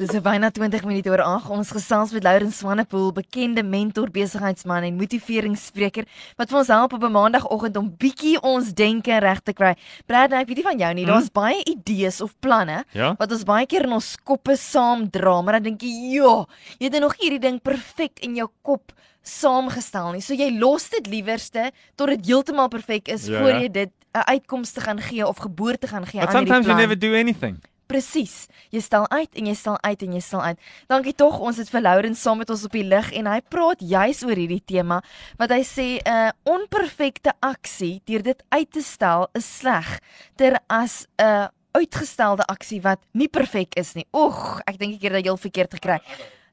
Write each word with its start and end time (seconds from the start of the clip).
Dis 0.00 0.14
byna 0.24 0.48
20 0.48 0.86
minute 0.88 1.10
oor 1.12 1.20
8. 1.20 1.50
Ons 1.52 1.70
gesels 1.76 2.12
met 2.16 2.24
Lauren 2.24 2.48
Swanepoel, 2.56 3.10
bekende 3.12 3.60
mentor, 3.60 4.08
besigheidsman 4.08 4.86
en 4.88 4.94
motiveringsspreker 4.96 6.06
wat 6.40 6.48
vir 6.48 6.58
ons 6.62 6.70
help 6.72 6.94
op 6.96 7.04
'n 7.04 7.12
maandagooggend 7.12 7.76
om 7.76 7.90
bietjie 8.00 8.40
ons 8.40 8.72
denke 8.72 9.18
reg 9.20 9.42
te 9.44 9.52
kry. 9.52 9.74
Brad, 10.06 10.32
ek 10.32 10.48
weet 10.48 10.56
nie 10.56 10.64
van 10.64 10.78
jou 10.78 10.94
nie, 10.94 11.04
daar's 11.04 11.28
hmm? 11.28 11.42
baie 11.42 11.60
idees 11.64 12.20
of 12.22 12.32
planne 12.40 12.84
Ja? 12.92 13.14
wat 13.18 13.30
ons 13.30 13.44
baie 13.44 13.66
keer 13.66 13.84
in 13.84 13.92
ons 13.92 14.16
koppe 14.24 14.56
saamdra, 14.56 15.42
maar 15.42 15.60
dan 15.60 15.62
dink 15.62 15.82
jy, 15.82 16.16
"Ja, 16.16 16.46
jy 16.78 16.88
het 16.88 17.00
nog 17.00 17.16
hierdie 17.20 17.40
ding 17.40 17.60
perfek 17.60 18.20
in 18.20 18.36
jou 18.36 18.48
kop 18.62 18.92
saamgestel 19.22 20.12
nie." 20.12 20.22
So 20.22 20.32
jy 20.32 20.58
los 20.58 20.88
dit 20.88 21.06
liewerste 21.06 21.72
tot 21.96 22.08
dit 22.08 22.24
heeltemal 22.26 22.68
perfek 22.68 23.08
is 23.08 23.26
Ja, 23.26 23.38
voor 23.38 23.48
ja. 23.50 23.60
jy 23.60 23.68
dit 23.68 23.90
'n 24.14 24.24
uitkoms 24.24 24.72
te 24.72 24.80
gaan 24.80 24.98
gee 24.98 25.26
of 25.26 25.36
geboorte 25.36 25.86
gaan 25.86 26.06
gee 26.06 26.20
But 26.20 26.30
aan 26.30 26.36
hierdie 26.36 26.54
sometimes 26.54 26.66
you 26.66 26.74
plan. 26.74 26.88
never 26.88 26.98
do 26.98 27.14
anything. 27.14 27.60
Presies. 27.90 28.46
Jy 28.70 28.80
stel 28.86 29.06
uit 29.10 29.34
en 29.34 29.50
jy 29.50 29.54
stel 29.58 29.78
uit 29.82 30.02
en 30.06 30.12
jy 30.14 30.22
stel 30.22 30.42
uit. 30.52 30.58
Dankie 30.92 31.14
tog, 31.18 31.40
ons 31.42 31.58
het 31.58 31.70
vir 31.72 31.82
Lourens 31.82 32.22
saam 32.22 32.38
met 32.38 32.50
ons 32.54 32.64
op 32.68 32.76
die 32.76 32.86
lig 32.86 33.10
en 33.18 33.26
hy 33.26 33.40
praat 33.50 33.82
juis 33.82 34.22
oor 34.28 34.38
hierdie 34.38 34.62
tema 34.62 35.00
wat 35.40 35.50
hy 35.50 35.62
sê 35.66 35.88
'n 35.98 36.06
uh, 36.06 36.30
onperfekte 36.46 37.34
aksie 37.42 38.00
deur 38.06 38.22
dit 38.22 38.42
uit 38.54 38.70
te 38.70 38.82
stel 38.82 39.26
is 39.34 39.46
sleg 39.58 39.98
ter 40.36 40.60
as 40.68 41.06
'n 41.18 41.24
uh, 41.24 41.48
uitgestelde 41.74 42.46
aksie 42.46 42.80
wat 42.82 43.00
nie 43.12 43.28
perfek 43.28 43.74
is 43.78 43.94
nie. 43.94 44.06
Oeg, 44.14 44.60
ek 44.66 44.78
dink 44.78 44.94
ek 44.98 45.02
het 45.02 45.12
dit 45.18 45.24
heel 45.24 45.36
verkeerd 45.36 45.74
gekry. 45.74 45.98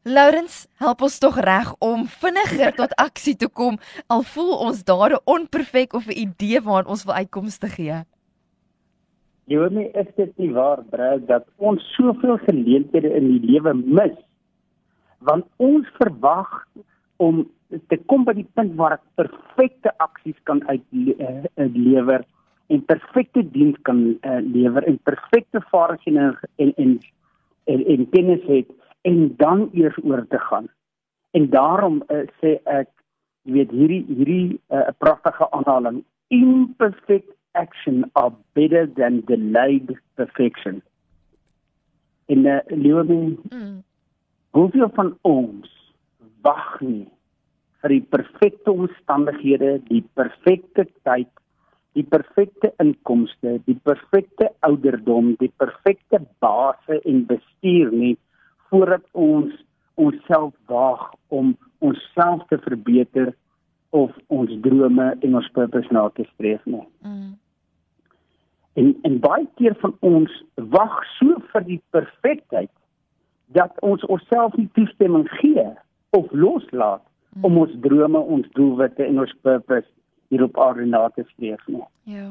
Lourens, 0.07 0.67
help 0.79 1.01
ons 1.03 1.17
tog 1.19 1.35
reg 1.43 1.73
om 1.83 2.05
vinniger 2.07 2.71
tot 2.77 2.93
aksie 2.95 3.35
te 3.35 3.49
kom 3.49 3.75
al 4.07 4.23
voel 4.23 4.53
ons 4.69 4.83
dade 4.87 5.19
onperfek 5.25 5.93
of 5.93 6.07
'n 6.07 6.17
idee 6.17 6.61
waaraan 6.61 6.93
ons 6.93 7.03
wil 7.03 7.13
uitkomste 7.13 7.67
gee. 7.67 8.05
Joomie, 9.47 9.87
is 9.95 10.07
dit 10.15 10.31
nie 10.37 10.49
waar, 10.51 10.81
Brad, 10.91 11.23
dat 11.27 11.45
ons 11.55 11.83
soveel 11.95 12.35
geleenthede 12.43 13.13
in 13.15 13.29
die 13.31 13.51
lewe 13.53 13.73
mis? 13.79 14.15
Want 15.23 15.47
ons 15.63 15.87
verwag 15.95 16.51
om 17.23 17.45
te 17.87 17.97
kom 18.11 18.25
by 18.27 18.35
die 18.35 18.47
punt 18.59 18.75
waar 18.79 18.97
ek 18.97 19.05
perfekte 19.19 19.93
aksies 20.03 20.35
kan 20.49 20.59
uitlewer 20.67 22.25
en 22.67 22.83
perfekte 22.91 23.45
diens 23.53 23.79
kan 23.87 24.01
uh, 24.11 24.41
lewer 24.43 24.83
en 24.87 24.99
perfekte 25.07 25.63
vaardighede 25.71 26.27
en 26.63 26.73
en 26.75 26.97
en, 27.71 27.85
en 27.95 28.09
kennis 28.11 28.43
het 28.47 28.67
en 29.07 29.33
dan 29.39 29.69
eers 29.73 29.95
oor 30.03 30.25
te 30.27 30.39
gaan. 30.39 30.67
En 31.31 31.49
daarom 31.51 32.01
uh, 32.11 32.23
sê 32.43 32.57
ek 32.67 32.91
jy 33.47 33.55
weet 33.61 33.71
hierdie 33.71 34.03
hierdie 34.11 34.59
'n 34.59 34.59
uh, 34.75 34.91
pragtige 34.99 35.47
aanhaling 35.51 36.03
imperfect 36.35 37.31
action 37.63 38.05
are 38.15 38.31
better 38.53 38.85
than 38.99 39.23
delayed 39.27 39.95
perfection. 40.15 40.81
In 42.27 42.45
uh, 42.45 42.59
Leonie, 42.69 43.37
Mm. 43.51 43.83
hoeveel 44.51 44.89
van 44.93 45.17
ons 45.21 45.69
wag 46.41 46.81
nie 46.81 47.07
vir 47.81 47.93
die 47.93 48.05
perfekte 48.09 48.71
omstandighede, 48.71 49.77
die 49.89 50.03
perfekte 50.17 50.87
tyd, 51.05 51.29
die 51.97 52.03
perfekte 52.03 52.71
inkomste, 52.83 53.57
die 53.65 53.77
perfekte 53.83 54.49
ouderdom, 54.67 55.35
die 55.41 55.51
perfekte 55.57 56.19
base 56.43 56.99
en 57.05 57.25
bestuur 57.29 57.91
nie 57.91 58.15
voordat 58.69 59.05
ons 59.13 59.53
onsself 59.97 60.53
waag 60.69 61.07
om 61.33 61.55
onsself 61.79 62.43
te 62.49 62.57
verbeter 62.65 63.33
of 63.95 64.13
ons 64.27 64.51
drome 64.61 65.07
en 65.21 65.37
ons 65.39 65.51
purpose 65.55 65.93
na 65.95 66.07
te 66.17 66.25
streef 66.33 66.65
nie. 66.65 66.83
Mm. 67.05 67.37
En 68.77 68.93
en 69.07 69.19
baie 69.19 69.47
keer 69.57 69.75
van 69.81 69.95
ons 70.05 70.33
wag 70.55 70.97
so 71.17 71.39
vir 71.51 71.63
die 71.65 71.81
perfektheid 71.95 72.71
dat 73.57 73.73
ons 73.81 74.03
onsself 74.05 74.55
nie 74.59 74.69
toestemming 74.77 75.25
gee 75.39 75.65
of 76.17 76.27
loslaat 76.31 77.01
om 77.41 77.57
ons 77.57 77.73
drome, 77.81 78.19
ons 78.19 78.45
doelwitte 78.57 79.05
en 79.05 79.19
ons 79.23 79.33
purpose 79.41 79.87
hier 80.29 80.43
op 80.43 80.59
aarde 80.59 80.85
na 80.85 81.07
te 81.15 81.23
streef 81.31 81.63
nie. 81.67 81.83
Ja. 82.03 82.27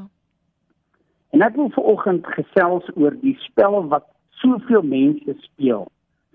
En 1.35 1.43
ek 1.43 1.57
wil 1.57 1.71
vanoggend 1.75 2.27
gesels 2.37 2.87
oor 2.95 3.17
die 3.23 3.37
spel 3.43 3.81
wat 3.91 4.07
soveel 4.43 4.83
mense 4.83 5.35
speel 5.49 5.87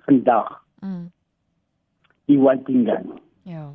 vandag, 0.07 0.59
Mm. 0.81 1.11
die 2.25 2.39
waiting 2.39 2.87
game. 2.89 3.19
Ja. 3.43 3.69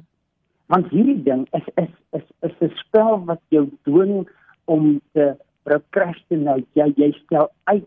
Want 0.67 0.89
hierdie 0.91 1.23
ding 1.23 1.47
is 1.55 1.67
is 1.75 1.93
is 2.11 2.27
is 2.41 2.57
'n 2.61 2.73
spel 2.75 3.25
wat 3.25 3.41
jou 3.49 3.71
dwing 3.83 4.29
om 4.65 5.01
te 5.13 5.37
procrastinate. 5.67 6.67
Jy 6.79 6.93
jy 6.97 7.11
stel 7.25 7.51
uit 7.73 7.87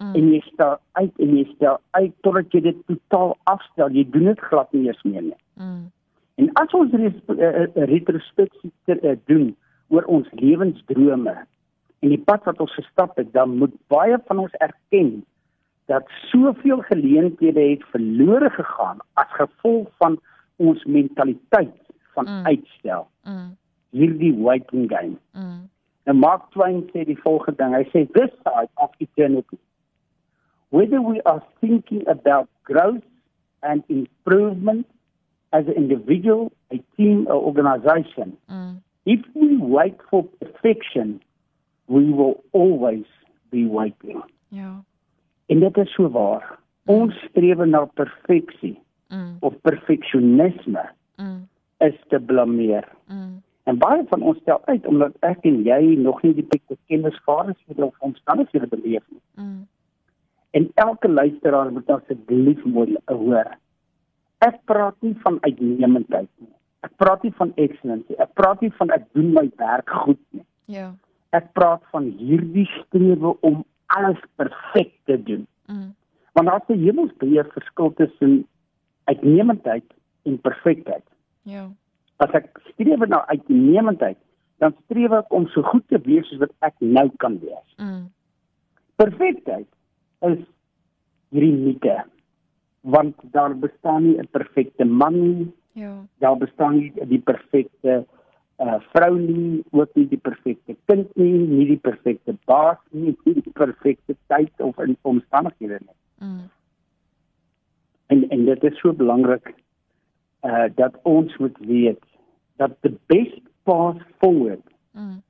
Mm. 0.00 0.14
en 0.16 0.28
jy 0.32 0.38
stel 0.48 0.78
uit 0.96 1.18
en 1.20 1.32
jy 1.36 1.42
stel 1.54 1.74
uit 1.98 2.12
totdat 2.24 2.52
jy 2.56 2.60
dit 2.64 2.76
totaal 2.88 3.34
afstel. 3.52 3.90
Jy 3.92 4.04
doen 4.10 4.24
dit 4.30 4.40
glad 4.48 4.70
nie 4.72 4.86
eens 4.88 5.02
meer 5.04 5.22
nie. 5.22 5.40
Mm. 5.60 5.90
En 6.40 6.48
as 6.62 6.72
ons 6.78 6.92
res- 6.96 7.36
eh, 7.36 7.62
eh, 7.64 7.84
retrospeksie 7.90 8.70
ter- 8.86 9.02
eh, 9.04 9.16
doen 9.28 9.50
oor 9.92 10.06
ons 10.08 10.28
lewensdrome 10.40 11.34
en 12.00 12.08
die 12.08 12.18
pad 12.30 12.44
wat 12.48 12.60
ons 12.64 12.72
gestap 12.74 13.16
het, 13.20 13.32
dan 13.32 13.58
moet 13.60 13.74
baie 13.92 14.16
van 14.26 14.38
ons 14.38 14.52
erken 14.64 15.24
dat 15.86 16.08
soveel 16.30 16.80
geleenthede 16.88 17.60
het 17.60 17.84
verlore 17.92 18.48
gegaan 18.50 18.98
as 19.20 19.28
gevolg 19.36 19.88
van 19.98 20.16
ons 20.56 20.84
mentaliteit 20.84 21.76
van 22.14 22.24
Mm. 22.24 22.46
uitstel. 22.46 23.06
Mm. 23.24 23.56
Hierdie 23.90 24.32
waiting 24.38 24.88
game. 24.88 25.16
Mm. 25.34 25.68
En 26.04 26.16
Mark 26.16 26.50
Twain 26.50 26.82
sê 26.92 27.04
die 27.04 27.18
volgende 27.22 27.56
ding. 27.62 27.74
Hy 27.74 27.84
sê 27.92 28.06
this 28.12 28.30
side 28.44 28.70
of 28.74 28.90
eternity 28.98 29.58
whether 30.70 31.00
we 31.02 31.20
are 31.22 31.42
thinking 31.60 32.06
about 32.08 32.48
growth 32.62 33.02
and 33.62 33.82
improvement 33.88 34.86
as 35.52 35.66
an 35.66 35.74
individual, 35.74 36.52
a 36.70 36.78
team 36.96 37.26
or 37.26 37.42
organization, 37.42 38.36
Mm. 38.48 38.80
if 39.04 39.20
we 39.34 39.56
wait 39.58 39.96
for 40.08 40.22
perfection, 40.38 41.20
we 41.86 42.04
will 42.12 42.42
always 42.52 43.04
be 43.50 43.66
waiting. 43.66 44.22
Ja. 44.48 44.84
En 45.46 45.58
dit 45.60 45.76
is 45.76 45.92
so 45.94 46.08
waar. 46.08 46.58
Ons 46.86 47.14
streef 47.28 47.56
na 47.64 47.84
perfeksie 47.84 48.78
Mm. 49.08 49.36
of 49.40 49.54
perfeksionisme 49.62 50.90
Mm. 51.16 51.48
is 51.78 51.94
te 52.08 52.20
blameer. 52.20 52.88
Mm. 53.08 53.42
En 53.70 53.78
baie 53.78 54.02
van 54.10 54.22
ons 54.26 54.38
stel 54.42 54.58
uit 54.66 54.86
omdat 54.90 55.14
ek 55.26 55.44
en 55.46 55.60
jy 55.62 55.80
nog 56.02 56.22
nie 56.26 56.32
die 56.34 56.46
tipe 56.50 56.76
kennisvaardighede 56.90 57.84
of 57.86 58.06
omstandighede 58.06 58.66
beleef 58.72 59.04
nie. 59.08 59.22
Mm. 59.38 59.60
En 60.58 60.70
elke 60.84 61.08
luisteraar 61.08 61.70
moet 61.72 61.90
asseblief 61.94 62.64
mooi 62.64 62.96
hoor. 63.06 63.52
Ek 64.42 64.58
praat 64.66 64.96
nie 65.06 65.14
van 65.22 65.38
uitnemendheid 65.44 66.28
nie. 66.42 66.50
Ek 66.82 66.96
praat 66.98 67.22
nie 67.22 67.32
van 67.38 67.52
excellence 67.60 68.10
nie. 68.10 68.18
Ek 68.18 68.32
praat 68.40 68.64
nie 68.64 68.72
van 68.80 68.90
ek 68.96 69.06
doen 69.14 69.30
my 69.36 69.46
werk 69.60 69.94
goed 70.02 70.20
nie. 70.34 70.46
Ja. 70.74 70.88
Ek 71.36 71.52
praat 71.54 71.84
van 71.94 72.08
hierdie 72.18 72.66
strewe 72.80 73.36
om 73.46 73.62
alles 73.94 74.18
perfek 74.40 74.96
te 75.06 75.20
doen. 75.28 75.46
Mm. 75.70 75.92
Want 76.34 76.50
daar's 76.50 76.68
'n 76.68 76.82
hemelsbreë 76.82 77.46
verskil 77.54 77.94
tussen 77.94 78.46
uitnemendheid 79.04 79.86
en 80.22 80.40
perfektheid. 80.40 81.06
Ja. 81.42 81.68
As 82.20 82.32
ek 82.36 82.50
streef 82.68 83.04
na 83.08 83.24
uitnemendheid, 83.32 84.18
dan 84.60 84.74
streef 84.84 85.12
ek 85.16 85.32
om 85.32 85.46
so 85.54 85.64
goed 85.64 85.86
te 85.88 86.00
wees 86.04 86.28
soos 86.28 86.42
wat 86.44 86.52
ek 86.68 86.76
nou 86.84 87.08
kan 87.22 87.38
wees. 87.40 87.76
Mm. 87.80 88.08
Perfektheid 89.00 89.68
is 90.28 90.42
hierdie 91.32 91.56
mite. 91.56 91.96
Want 92.84 93.16
daar 93.32 93.54
bestaan 93.56 94.04
nie 94.04 94.18
'n 94.18 94.28
perfekte 94.32 94.84
man 94.84 95.16
nie, 95.20 95.52
Ja. 95.72 96.04
daar 96.18 96.36
bestaan 96.36 96.76
nie 96.78 96.92
die 97.08 97.20
perfekte 97.20 98.04
uh 98.60 98.78
vrou 98.92 99.18
nie, 99.18 99.64
ook 99.70 99.94
nie 99.94 100.08
die 100.08 100.18
perfekte 100.20 100.76
kind 100.84 101.16
nie, 101.16 101.32
nie 101.32 101.66
die 101.66 101.80
perfekte 101.80 102.36
baas 102.44 102.78
nie, 102.90 103.16
nie 103.24 103.40
die 103.40 103.52
perfekte 103.52 104.16
tyd 104.28 104.52
of 104.58 104.76
omstandighede 105.02 105.78
nie. 105.80 105.96
Mm. 106.18 106.50
En 108.06 108.28
en 108.28 108.44
dit 108.44 108.64
is 108.64 108.78
so 108.78 108.92
belangrik 108.92 109.54
uh 110.44 110.68
dat 110.74 110.98
ons 111.02 111.36
moet 111.36 111.58
weet 111.58 112.09
dat 112.60 112.76
the 112.84 112.92
best 113.06 113.40
path 113.64 114.00
forward 114.18 114.62
Mm. 114.92 115.22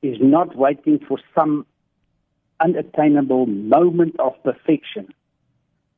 is 0.00 0.18
not 0.20 0.54
waiting 0.56 0.98
for 1.08 1.18
some 1.34 1.64
unattainable 2.60 3.46
moment 3.46 4.20
of 4.20 4.34
perfection, 4.42 5.08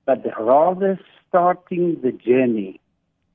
but 0.07 0.25
rather 0.39 0.99
starting 1.27 2.01
the 2.01 2.13
journey 2.13 2.81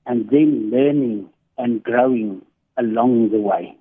and 0.05 0.29
then 0.29 0.69
learning 0.71 1.29
and 1.57 1.83
growing 1.83 2.41
along 2.77 3.29
the 3.29 3.41
way. 3.51 3.75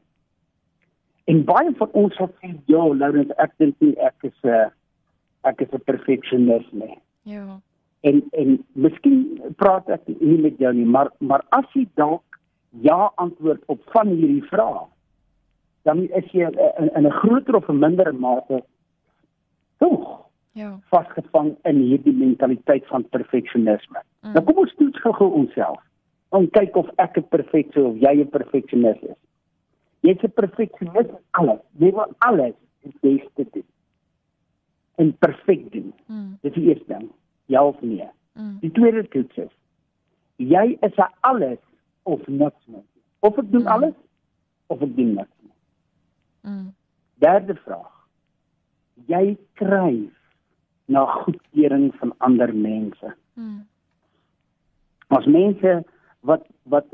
En 1.24 1.44
baie 1.44 1.70
van 1.78 1.90
ons 1.92 2.14
sal 2.16 2.30
sê, 2.40 2.50
"Ja, 2.66 2.82
Laurens, 2.94 3.30
ek 3.38 3.52
dink 3.58 3.80
nie 3.80 3.96
ek 3.98 4.14
is 4.22 4.38
'n 4.44 4.70
ek 5.44 5.60
is 5.60 5.72
'n 5.72 5.84
perfeksionis 5.84 6.66
nie." 6.72 6.98
Ja. 7.22 7.60
En 8.00 8.22
en 8.32 8.64
miskien 8.72 9.40
praat 9.56 9.88
ek 9.88 10.08
nie 10.20 10.38
met 10.38 10.58
jou 10.58 10.74
nie, 10.74 10.84
maar 10.84 11.10
maar 11.18 11.44
as 11.48 11.64
jy 11.72 11.86
dalk 11.94 12.31
ja 12.80 13.12
antwoord 13.14 13.62
op 13.66 13.80
van 13.84 14.08
hierdie 14.08 14.42
vrae, 14.42 14.86
dan 15.82 16.02
is 16.08 16.30
jy 16.32 16.48
in, 16.78 16.90
in 16.94 17.06
'n 17.06 17.10
groter 17.10 17.56
of 17.56 17.68
'n 17.68 17.78
minder 17.78 18.14
mate 18.14 18.64
tog 19.78 20.20
Ja. 20.52 20.78
vasgevang 20.90 21.56
in 21.62 21.76
hierdie 21.76 22.12
mentaliteit 22.12 22.86
van 22.86 23.08
perfeksionisme. 23.08 24.02
Mm. 24.20 24.32
Nou 24.32 24.44
kom 24.44 24.56
ons 24.56 24.74
toets 24.74 25.00
gou-gou 25.00 25.30
onsself. 25.32 25.80
Om 26.28 26.50
kyk 26.50 26.76
of 26.76 26.88
ek 26.96 27.16
'n 27.16 27.28
perfekte 27.28 27.80
of 27.80 27.96
jy 27.96 28.20
'n 28.20 28.28
perfeksionis 28.28 29.00
is. 29.00 29.16
Jy's 30.00 30.22
'n 30.22 30.32
perfeksionis 30.32 31.06
in 31.06 31.18
alles. 31.30 31.60
Jy 31.78 31.90
wil 31.90 32.14
alles 32.18 32.54
die 32.82 32.94
beste 33.00 33.46
doen. 33.52 33.64
En 34.94 35.16
perfek 35.18 35.72
doen. 35.72 35.92
Mm. 36.06 36.38
Dis 36.40 36.52
die 36.52 36.68
eerste 36.68 36.84
ding. 36.86 37.10
Ja 37.46 37.64
of 37.66 37.80
nee. 37.80 38.08
Mm. 38.34 38.58
Die 38.60 38.70
tweede 38.70 39.08
toets 39.08 39.36
is 39.36 39.50
jy 40.36 40.76
is 40.80 40.96
'n 40.96 41.12
alles 41.20 41.58
of 42.02 42.26
niks 42.26 42.66
mens. 42.66 42.88
Of 43.20 43.38
ek 43.38 43.50
doen 43.50 43.62
Mm. 43.62 43.66
alles 43.74 43.94
of 44.66 44.82
ek 44.82 44.96
doen 44.96 45.14
niks. 45.14 45.36
Mm. 46.42 46.74
Derde 47.14 47.54
vraag. 47.54 47.92
Jy 49.06 49.36
kryf 49.52 50.12
na 50.84 51.06
goedkeuring 51.06 51.94
van 51.94 52.14
ander 52.18 52.54
mense. 52.54 53.14
Mm. 53.34 53.66
Ons 55.08 55.26
mense 55.26 55.84
wat 56.20 56.46
wat 56.62 56.86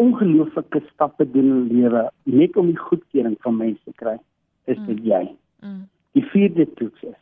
ongelooflike 0.00 0.80
stappe 0.92 1.30
doen 1.30 1.50
in 1.50 1.76
lewe 1.76 2.10
net 2.22 2.56
om 2.56 2.66
die 2.66 2.78
goedkeuring 2.78 3.36
van 3.40 3.56
mense 3.56 3.82
te 3.84 3.92
kry, 3.92 4.16
is 4.64 4.78
Mm. 4.78 4.86
dit 4.86 5.04
jy. 5.04 5.36
Mm. 5.60 5.88
Die 6.12 6.24
vierde 6.24 6.72
toets 6.74 7.02
is 7.02 7.18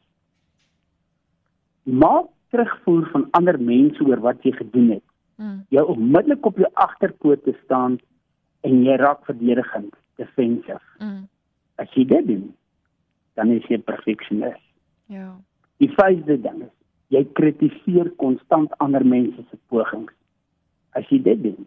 maak 1.89 2.27
terugvoer 2.53 3.09
van 3.13 3.29
ander 3.31 3.57
mense 3.61 4.05
oor 4.05 4.21
wat 4.21 4.43
jy 4.45 4.53
gedoen 4.53 4.91
het. 4.91 5.05
Mm. 5.39 5.65
Jy 5.71 5.83
onmiddellik 5.95 6.47
op 6.47 6.57
jou 6.59 6.69
agterpote 6.75 7.55
staan 7.65 7.99
en 8.67 8.81
jy 8.85 8.97
raak 8.99 9.25
verdedigend, 9.29 9.95
defensive. 10.19 10.83
Mm. 10.99 11.29
As 11.79 11.93
jy 11.95 12.05
dit 12.11 12.27
doen, 12.27 12.49
dan 13.39 13.51
is 13.55 13.67
jy 13.71 13.77
'n 13.79 13.83
perfeksionis. 13.87 14.59
Ja. 15.07 15.37
Die 15.79 15.89
vyfde 15.95 16.41
ding 16.43 16.63
is 16.63 16.75
jy 17.09 17.25
kritiseer 17.39 18.11
konstant 18.17 18.73
ander 18.79 19.05
mense 19.07 19.45
se 19.51 19.57
pogings. 19.69 20.13
As 20.93 21.07
jy 21.09 21.23
dit 21.23 21.43
doen, 21.43 21.67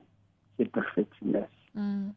is 0.58 0.66
jy 0.66 0.70
perfeksionis. 0.70 1.50
Mm. 1.74 2.14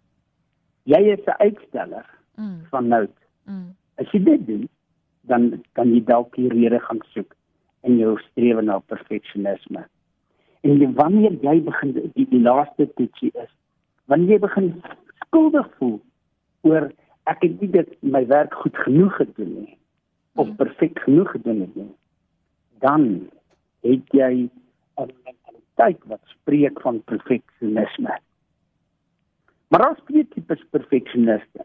Jy 0.84 1.00
is 1.12 1.24
'n 1.26 1.38
uitsteller 1.38 2.06
Mm. 2.36 2.60
van 2.70 2.88
nout. 2.88 3.16
Mm. 3.46 3.74
As 3.94 4.10
jy 4.10 4.18
dit 4.24 4.46
doen, 4.46 4.68
dan 5.20 5.62
kan 5.72 5.92
jy 5.94 6.04
dalk 6.04 6.34
die 6.36 6.48
rede 6.48 6.80
gaan 6.80 7.00
soek 7.12 7.34
in 7.82 7.98
jou 7.98 8.18
strewe 8.18 8.62
na 8.62 8.78
perfeksionisme. 8.78 9.84
En 10.64 10.78
jy, 10.80 10.88
wanneer 10.96 11.36
jy 11.44 11.58
begin 11.66 11.92
die, 11.92 12.26
die 12.30 12.40
laaste 12.40 12.86
toetsie 12.96 13.30
is, 13.36 13.50
wanneer 14.10 14.38
jy 14.38 14.42
begin 14.46 14.70
skuldig 15.26 15.68
voel 15.78 15.98
oor 16.68 16.88
ek 17.30 17.44
het 17.44 17.60
nie 17.60 17.70
dit 17.72 17.90
my 18.02 18.24
werk 18.30 18.54
goed 18.62 18.76
genoeg 18.84 19.16
gedoen 19.20 19.52
nie 19.62 19.76
of 20.34 20.48
Mm. 20.48 20.56
perfek 20.56 20.98
genoeg 21.04 21.30
gedoen 21.30 21.60
het 21.60 21.74
nie, 21.76 21.90
dan 22.82 23.04
het 23.86 24.12
jy 24.12 24.48
'n 24.98 25.10
mentaliteit 25.24 26.00
wat 26.10 26.20
spreek 26.24 26.80
van 26.80 27.02
perfeksionisme. 27.04 28.18
Maar 29.68 29.80
daar's 29.80 30.00
twee 30.06 30.28
tipes 30.28 30.64
perfeksioniste. 30.70 31.64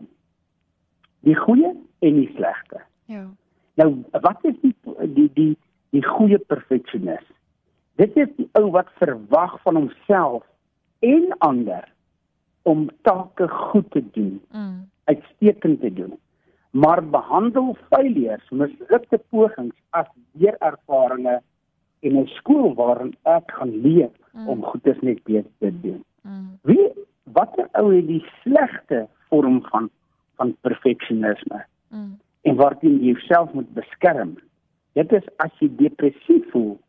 Die 1.20 1.36
goeie 1.36 1.74
en 2.00 2.14
die 2.14 2.32
slegte. 2.36 2.82
Ja. 3.06 3.28
Nou, 3.74 4.04
wat 4.12 4.40
is 4.42 4.56
die 4.62 4.76
die 5.14 5.30
die 5.34 5.58
die 5.90 6.06
goeie 6.06 6.38
perfeksionis? 6.38 7.26
Dit 8.00 8.16
is 8.16 8.30
die 8.38 8.48
ou 8.56 8.70
wat 8.72 8.88
verwag 9.02 9.58
van 9.66 9.76
homself 9.76 10.46
en 11.04 11.34
ander 11.44 11.84
om 12.70 12.88
take 13.08 13.48
goed 13.48 13.92
te 13.92 14.04
doen, 14.16 14.42
Mm. 14.52 14.90
uitstekend 15.04 15.80
te 15.82 15.94
doen. 15.94 16.14
Maar 16.72 17.02
behandel 17.10 17.76
failures, 17.90 18.50
mislukte 18.50 19.18
pogings 19.30 19.76
as 19.90 20.08
leerervarings 20.32 21.44
en 22.00 22.16
'n 22.18 22.28
skool 22.28 22.74
waarin 22.74 23.16
ek 23.24 23.52
gaan 23.52 23.82
leer 23.82 24.10
Mm. 24.34 24.48
om 24.48 24.64
goeders 24.64 25.00
net 25.02 25.24
beter 25.24 25.52
te 25.60 25.80
doen. 25.82 26.04
Mm. 26.22 26.60
Wie 26.62 26.88
watter 27.24 27.68
ou 27.72 27.96
het 27.96 28.08
die 28.08 28.26
slegte 28.44 29.08
vorm 29.30 29.62
van 29.62 29.90
van 30.36 30.56
perfeksionisme? 30.62 31.66
Mm. 31.90 32.20
en 32.42 32.56
waarteen 32.56 33.00
jy 33.00 33.06
jouself 33.12 33.52
moet 33.54 33.74
beskerm. 33.74 34.38
Dit 34.94 35.12
is 35.12 35.24
as 35.38 35.52
jy 35.60 35.70
depressief 35.76 36.52
voel 36.52 36.80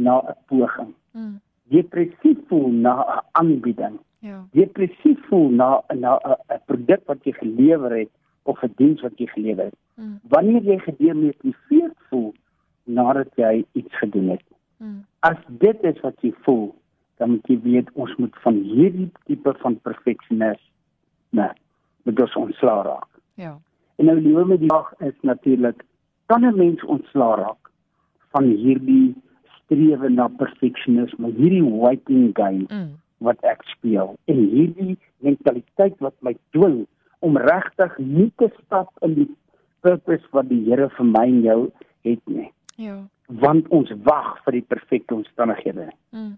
na 0.00 0.14
'n 0.20 0.34
poging, 0.48 0.92
Mm. 1.12 1.40
depressief 1.68 2.38
voel 2.48 2.68
na 2.70 2.94
'n 3.02 3.22
aanbieding, 3.32 3.98
Ja. 4.20 4.44
depressief 4.52 5.18
voel 5.28 5.48
na 5.50 5.82
na 5.94 6.18
'n 6.48 6.60
produk 6.66 7.00
wat 7.06 7.24
jy 7.24 7.32
gelewer 7.32 7.92
het 7.98 8.10
of 8.42 8.62
'n 8.62 8.72
diens 8.76 9.00
wat 9.00 9.18
jy 9.18 9.26
gelewer 9.26 9.64
het. 9.64 9.78
Mm. 9.94 10.20
Wanneer 10.28 10.62
jy 10.62 10.78
gedemotiveerd 10.78 11.96
voel 12.08 12.34
nadat 12.84 13.28
jy 13.36 13.64
iets 13.72 13.98
gedoen 13.98 14.28
het. 14.28 14.42
Mm. 14.76 15.04
As 15.20 15.36
dit 15.48 15.76
is 15.82 16.00
wat 16.00 16.20
jy 16.20 16.32
voel, 16.42 16.74
dan 17.16 17.30
moet 17.30 17.46
jy 17.46 17.60
weet 17.62 17.88
ons 17.92 18.16
moet 18.16 18.36
van 18.40 18.54
hierdie 18.54 19.10
tipe 19.24 19.54
van 19.58 19.80
perfeksionisme 19.80 21.54
moet 22.02 22.20
ons 22.20 22.36
ontslaa 22.36 22.82
raak. 22.82 23.08
Ja. 23.34 23.58
En 23.96 24.04
nou 24.04 24.20
lewe 24.20 24.44
met 24.46 24.58
die 24.58 24.68
vraag 24.68 24.92
is 24.98 25.14
natuurlik 25.20 25.84
kan 26.26 26.44
'n 26.44 26.56
mens 26.56 26.84
ontslaa 26.84 27.34
raak 27.34 27.70
van 28.30 28.44
hierdie 28.44 29.14
strewe 29.70 30.08
na 30.10 30.26
perfeksionisme, 30.28 31.30
hierdie 31.38 31.62
waiting 31.62 32.32
game 32.34 32.66
Mm. 32.68 32.96
wat 33.22 33.38
ek 33.44 33.62
speel 33.62 34.16
en 34.26 34.36
hierdie 34.50 34.96
mentaliteit 35.22 35.94
wat 36.00 36.14
my 36.22 36.34
dwing 36.50 36.86
om 37.20 37.36
regtig 37.36 37.98
nie 37.98 38.32
te 38.36 38.48
stap 38.64 38.88
in 39.02 39.14
die 39.14 39.28
purpose 39.80 40.26
wat 40.32 40.48
die 40.48 40.64
Here 40.64 40.88
vir 40.96 41.04
my 41.06 41.24
en 41.26 41.42
jou 41.42 41.70
het 42.04 42.20
nie, 42.28 42.50
Ja. 42.76 42.96
want 43.28 43.68
ons 43.68 43.90
wag 44.04 44.42
vir 44.44 44.52
die 44.52 44.62
perfekte 44.68 45.14
omstandighede. 45.14 45.90
Mm. 46.12 46.36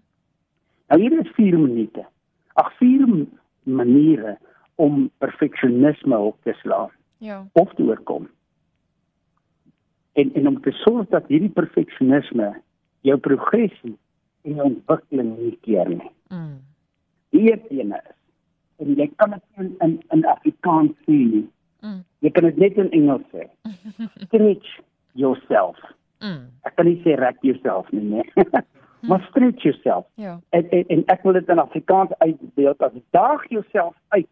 Nou 0.89 0.99
hier 1.01 1.19
is 1.19 1.31
4 1.35 1.57
minute. 1.57 2.05
Ag 2.55 2.73
4 2.77 3.07
m- 3.07 3.27
maniere 3.63 4.37
om 4.75 5.09
perfeksionisme 5.17 6.17
op 6.17 6.37
te 6.43 6.53
slaan 6.61 6.89
Ja. 7.19 7.45
of 7.53 7.73
te 7.73 7.83
oorkom. 7.83 8.27
En 10.13 10.33
en 10.33 10.47
om 10.47 10.61
te 10.61 10.71
sorg 10.71 11.07
dat 11.09 11.27
hierdie 11.27 11.49
perfeksionisme 11.49 12.53
jou 13.07 13.17
progressie 13.17 13.95
en 14.43 14.59
jou 14.59 14.67
ontwikkeling 14.69 15.33
nie 15.37 15.57
keer 15.65 15.89
nie. 15.89 16.11
Mm. 16.29 16.59
Een 17.33 17.67
is 17.69 18.11
en 18.81 18.95
jy 18.97 19.07
kan 19.15 19.35
dit 19.35 19.43
in 19.61 19.75
in, 19.85 19.97
in 20.11 20.25
Afrikaans 20.25 20.95
sê 21.07 21.17
nie. 21.17 21.47
Mm. 21.83 22.03
Jy 22.19 22.31
kan 22.35 22.47
dit 22.49 22.57
net 22.57 22.79
in 22.81 22.91
Engels 22.91 23.27
sê. 23.31 23.47
Stretch 24.27 24.79
yourself. 25.13 25.79
Mm. 26.23 26.47
Ek 26.67 26.75
kan 26.79 26.87
nie 26.87 26.99
sê 27.03 27.17
rek 27.19 27.41
yourself 27.43 27.89
nie, 27.91 28.03
nee. 28.15 28.47
maar 29.07 29.25
stretch 29.29 29.63
yourself. 29.67 30.05
Ja. 30.15 30.39
En, 30.49 30.69
en 30.69 30.87
en 30.87 31.03
ek 31.11 31.23
wil 31.27 31.35
dit 31.35 31.49
in 31.51 31.59
Afrikaans 31.59 32.13
uitbeeld 32.17 32.85
as 32.87 32.95
daag 33.15 33.43
jouself 33.51 33.95
uit 34.15 34.29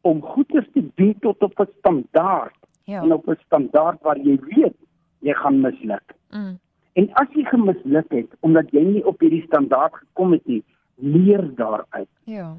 om 0.00 0.22
goeders 0.22 0.68
te 0.72 0.84
doen 0.94 1.14
tot 1.20 1.42
op 1.42 1.60
'n 1.60 1.68
standaard 1.78 2.54
Ja. 2.84 3.02
en 3.02 3.12
op 3.12 3.28
'n 3.28 3.38
standaard 3.44 4.02
waar 4.02 4.18
jy 4.18 4.38
weet 4.40 4.76
jy 5.18 5.32
gaan 5.32 5.60
misluk. 5.60 6.14
Mm. 6.30 6.58
En 6.96 7.10
as 7.20 7.28
jy 7.36 7.44
gemisluk 7.44 8.10
het 8.14 8.36
omdat 8.40 8.70
jy 8.72 8.82
nie 8.84 9.04
op 9.04 9.20
hierdie 9.20 9.44
standaard 9.46 9.94
gekom 9.94 10.32
het 10.32 10.46
nie, 10.46 10.62
leer 10.96 11.44
daaruit 11.56 12.08
Ja. 12.24 12.56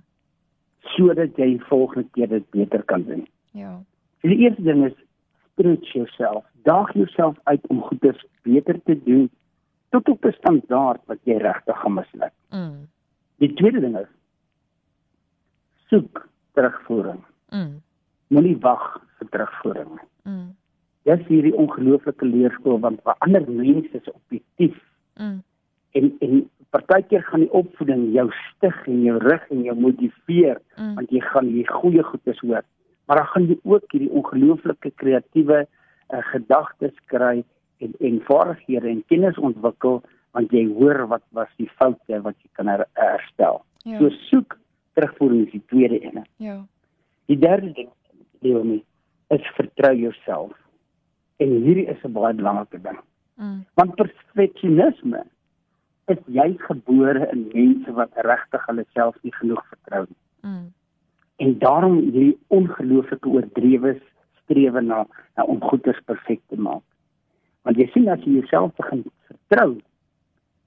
sodat 0.96 1.36
jy 1.38 1.58
volgende 1.70 2.08
keer 2.14 2.28
dit 2.28 2.50
beter 2.50 2.84
kan 2.84 3.04
doen. 3.04 3.28
Ja. 3.52 3.82
So 4.22 4.28
die 4.28 4.38
eerste 4.38 4.62
ding 4.64 4.86
is 4.86 4.94
stretch 5.52 5.94
yourself. 5.94 6.46
Daag 6.64 6.94
jouself 6.94 7.38
uit 7.44 7.68
om 7.68 7.82
goeders 7.82 8.26
beter 8.42 8.80
te 8.84 9.04
doen 9.04 9.30
tot 9.90 10.10
op 10.10 10.26
'n 10.26 10.32
standaard 10.32 11.02
wat 11.06 11.18
jy 11.24 11.38
regtig 11.38 11.80
gaan 11.80 11.94
misluk. 11.94 12.34
Mm. 12.50 12.88
Die 13.38 13.54
tweede 13.54 13.80
ding 13.80 13.98
is 13.98 14.08
soek 15.88 16.28
terugvoering. 16.54 17.24
Mm. 17.50 17.82
Moenie 18.28 18.58
wag 18.58 19.02
vir 19.18 19.30
terugvoering 19.30 19.90
nie. 19.90 20.34
Mm. 20.34 20.56
Dis 21.08 21.24
hierdie 21.30 21.54
ongelooflike 21.56 22.26
leerskool 22.28 22.80
want 22.84 23.00
vir 23.08 23.16
ander 23.26 23.46
mense 23.50 23.94
is 24.02 24.12
objektief 24.14 24.76
Mm. 25.18 25.42
en 25.98 26.12
en 26.22 26.50
partykeer 26.70 27.24
gaan 27.26 27.40
die 27.46 27.52
opvoeding 27.58 28.02
jou 28.14 28.28
stig 28.32 28.76
en 28.88 29.00
jou 29.04 29.16
rig 29.24 29.46
en 29.52 29.64
jou 29.64 29.76
motiveer 29.80 30.60
Mm. 30.78 30.96
want 30.96 31.10
jy 31.10 31.22
gaan 31.22 31.48
die 31.54 31.64
goeie 31.68 32.04
goedes 32.04 32.40
hoor. 32.40 32.62
Maar 33.08 33.18
dan 33.18 33.26
gaan 33.26 33.48
jy 33.48 33.58
ook 33.64 33.92
hierdie 33.92 34.10
ongelooflike 34.12 34.92
kreatiewe 34.96 35.66
uh, 36.14 36.20
gedagtes 36.34 36.94
kry 37.06 37.44
en 37.80 37.94
en 38.00 38.20
vaardighede 38.28 38.90
en 38.90 39.04
kennis 39.08 39.38
ontwikkel 39.38 40.04
want 40.34 40.52
jy 40.52 40.68
hoor 40.68 41.08
wat 41.08 41.24
was 41.32 41.50
die 41.58 41.70
foute 41.80 42.22
wat 42.22 42.36
jy 42.44 42.50
kan 42.54 42.68
her, 42.68 42.86
herstel. 42.94 43.64
Ja. 43.84 43.98
So 43.98 44.10
soek 44.10 44.58
terugvoering 44.94 45.46
is 45.46 45.52
die 45.52 45.64
tweede 45.68 46.04
een. 46.04 46.26
Ja. 46.38 46.66
Die 47.26 47.38
derde 47.40 47.72
ding, 47.74 47.90
Leonie, 48.42 48.84
is 49.30 49.42
vertrou 49.56 49.96
jouself. 49.96 50.52
En 51.38 51.50
hierdie 51.50 51.86
is 51.88 52.04
'n 52.04 52.12
baie 52.12 52.34
belangrike 52.34 52.82
ding. 52.82 53.00
Mm. 53.36 53.66
Want 53.74 53.96
perfeksionisme 53.96 55.24
is 56.06 56.18
jy 56.26 56.56
gebore 56.58 57.30
in 57.32 57.50
mense 57.54 57.92
wat 57.94 58.10
regtig 58.16 58.66
hulle 58.66 58.86
self 58.94 59.16
nie 59.22 59.34
genoeg 59.34 59.64
vertrou 59.70 60.06
nie. 60.08 60.52
Mm. 60.52 60.74
En 61.36 61.60
daarom 61.60 61.98
hierdie 62.00 62.38
ongelooflike 62.48 63.30
oordrewe 63.30 64.02
strewe 64.44 64.82
na 64.82 65.06
na 65.36 65.44
om 65.44 65.62
goeders 65.62 66.00
perfek 66.06 66.40
te 66.48 66.56
maak. 66.56 66.84
Want 67.62 67.78
jy 67.78 67.90
sien 67.94 68.08
as 68.10 68.20
jy 68.24 68.40
jouself 68.40 68.76
begin 68.76 69.04
vertrou, 69.28 69.78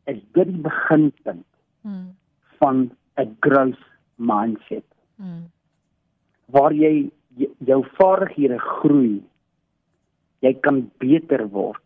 is 0.07 0.21
dit 0.33 0.47
die 0.47 0.63
beginpunt 0.63 1.47
Mm. 1.83 2.15
van 2.59 2.91
'n 3.17 3.37
growth 3.41 3.83
mindset 4.17 4.85
Mm. 5.17 5.51
waar 6.47 6.73
jy 6.73 7.11
jou 7.59 7.85
vaardighede 7.99 8.59
groei. 8.59 9.23
Jy 10.41 10.55
kan 10.65 10.91
beter 10.99 11.47
word 11.53 11.81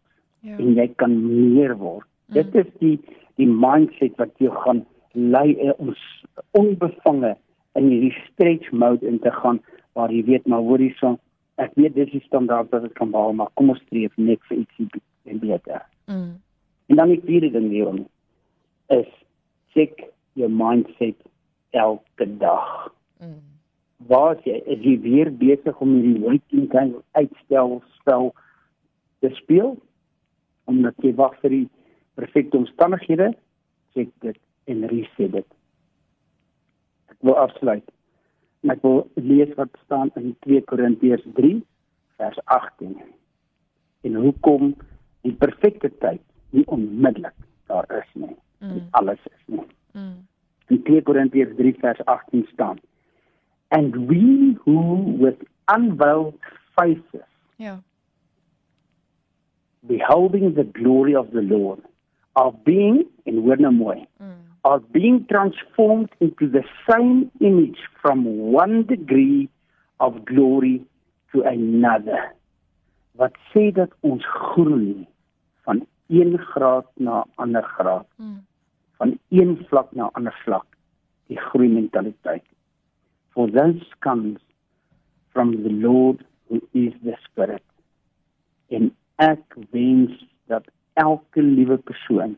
Ja. 0.45 0.57
en 0.59 0.75
jy 0.77 0.89
kan 1.01 1.15
meer 1.55 1.73
word. 1.81 2.05
Mm. 2.29 2.35
Dit 2.35 2.55
is 2.55 2.67
die 2.81 2.99
die 3.37 3.47
mindset 3.51 4.15
wat 4.21 4.31
jou 4.39 4.53
gaan 4.65 4.85
lei 5.15 5.55
eh, 5.59 5.73
om 5.79 5.95
s- 5.95 6.25
onbevange 6.55 7.37
in 7.75 7.89
hierdie 7.91 8.15
stretch 8.29 8.71
mode 8.73 9.07
in 9.07 9.19
te 9.19 9.31
gaan 9.31 9.61
waar 9.95 10.11
jy 10.13 10.23
weet 10.25 10.47
maar 10.47 10.61
hoorie 10.63 10.93
so 11.01 11.19
ek 11.59 11.73
weet 11.75 11.95
dis 11.95 12.11
die 12.13 12.23
standaard 12.27 12.71
wat 12.71 12.85
ek 12.85 12.95
kan 12.95 13.11
behaal 13.11 13.33
maar 13.33 13.51
kom 13.55 13.71
ons 13.71 13.81
streef 13.87 14.13
net 14.17 14.39
vir 14.49 14.59
ietsie 14.63 14.89
en 15.27 15.39
beter. 15.39 15.83
Mm. 16.07 16.37
En 16.89 16.97
dan 16.97 17.09
die 17.09 17.21
vierde 17.25 17.51
ding 17.51 17.71
hierom 17.71 18.05
is 18.91 19.09
check 19.75 20.05
jou 20.35 20.49
mindset 20.51 21.17
elke 21.73 22.27
dag. 22.39 22.93
Mm. 23.21 23.41
Waar 23.97 24.37
is 24.37 24.45
jy? 24.45 24.59
Is 24.67 24.83
jy 24.85 24.95
weer 25.01 25.31
besig 25.31 25.81
om 25.81 25.95
hierdie 25.95 26.23
waiting 26.25 26.69
game 26.73 27.03
uitstel 27.13 27.81
spel 27.99 28.33
te 29.23 29.31
speel? 29.39 29.77
Omdat 30.71 30.99
jy 31.05 31.15
wag 31.19 31.37
vir 31.43 31.55
die 31.55 31.67
perfekte 32.19 32.59
omstandighede? 32.61 33.33
Check 33.95 34.11
dit 34.25 34.39
en 34.71 34.87
reset 34.91 35.33
dit. 35.33 35.47
Ek 37.13 37.19
wil 37.21 37.39
afsluit. 37.39 37.85
En 38.65 38.73
ek 38.73 38.83
wil 38.83 39.05
lees 39.21 39.53
wat 39.59 39.73
staan 39.85 40.11
in 40.21 40.33
2 40.47 40.65
Korintiërs 40.71 41.25
3 41.37 41.59
vers 42.21 42.39
18. 42.45 42.97
En 44.05 44.17
hoekom 44.21 44.73
die 45.25 45.35
perfekte 45.41 45.91
tyd 46.01 46.23
nie 46.55 46.65
onmiddellik 46.73 47.37
daar 47.69 47.89
is 47.99 48.11
nie. 48.13 48.35
Mm. 48.61 48.83
Alles 48.91 49.21
is 49.31 49.45
nie. 49.47 49.67
Mm. 49.93 50.17
In 50.73 50.83
2 50.89 51.03
Korintiërs 51.03 51.57
3 51.57 51.75
vers 51.81 52.05
18 52.05 52.47
staan. 52.53 52.81
And 53.77 54.07
we 54.09 54.57
who 54.65 54.79
with 55.23 55.39
unveiled 55.67 56.39
faces 56.77 57.27
Ja. 57.59 57.75
beholding 59.87 60.55
the 60.55 60.65
glory 60.65 61.15
of 61.15 61.31
the 61.33 61.43
Lord 61.43 61.81
are 62.37 62.53
being 62.65 63.05
in 63.25 63.43
hoor 63.45 63.57
nou 63.57 63.71
Mm. 64.21 64.37
are 64.65 64.81
being 64.93 65.27
transformed 65.27 66.11
into 66.21 66.47
the 66.49 66.63
same 66.89 67.31
image 67.41 67.81
from 68.01 68.19
one 68.55 68.85
degree 68.87 69.49
of 69.99 70.25
glory 70.25 70.77
to 71.33 71.43
another. 71.45 72.33
Wat 73.15 73.35
sê 73.53 73.73
dat 73.73 73.91
ons 74.01 74.25
groei 74.27 75.07
van 75.65 75.87
een 76.09 76.39
graad 76.39 76.87
na 76.97 77.25
ander 77.35 77.63
graad, 77.63 78.07
Mm. 78.19 78.45
van 78.97 79.19
een 79.29 79.57
vlak 79.69 79.93
na 79.93 80.09
ander 80.13 80.35
vlak, 80.45 80.67
die 81.27 81.39
groei 81.39 81.69
mentaliteit. 81.69 82.45
For 83.35 83.51
this 83.51 83.83
comes 84.01 84.39
from 85.33 85.63
the 85.63 85.71
Lord 85.71 86.25
who 86.49 86.61
is 86.73 86.93
the 87.03 87.17
Spirit. 87.27 87.63
En 88.71 88.93
ek 89.23 89.57
wens 89.71 90.15
dat 90.47 90.67
elke 90.95 91.43
liewe 91.43 91.77
persoon 91.77 92.37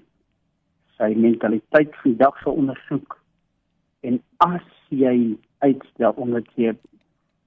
sy 0.97 1.13
mentaliteit 1.17 1.93
vandag 2.01 2.39
sal 2.41 2.57
ondersoek. 2.63 3.19
En 4.01 4.21
as 4.45 4.65
jy 4.89 5.37
uitstel 5.65 6.17
omdat 6.17 6.49
jy 6.57 6.73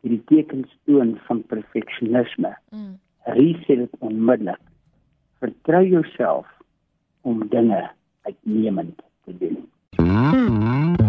hierdie 0.03 0.21
tekens 0.29 0.69
toon 0.85 1.17
van 1.27 1.43
perfeksionisme, 1.49 2.53
Mm. 2.71 2.99
reset 3.25 3.77
dit 3.77 3.95
onmiddellik. 3.99 4.61
Vertrou 5.39 5.83
jouself 5.87 6.47
om 7.21 7.47
dinge 7.49 7.89
uitnemend 8.21 9.01
te 9.25 9.37
doen. 9.37 11.08